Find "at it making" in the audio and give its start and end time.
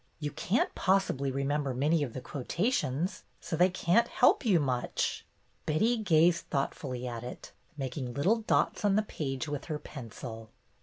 7.07-8.15